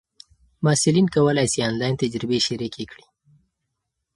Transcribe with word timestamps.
محصلین 0.63 1.05
کولای 1.15 1.47
سي 1.53 1.59
آنلاین 1.69 1.95
تجربې 2.01 2.39
شریکې 2.47 2.85
کړي. 2.91 3.05